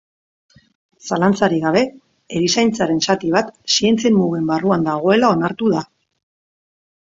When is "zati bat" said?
3.09-3.53